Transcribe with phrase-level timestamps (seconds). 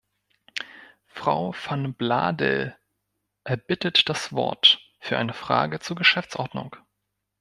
[1.05, 2.75] Frau van Bladel
[3.43, 6.75] erbittet das Wort für eine Frage zur Geschäftsordnung.